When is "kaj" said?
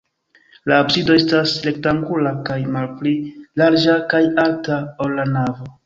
2.49-2.57, 4.15-4.27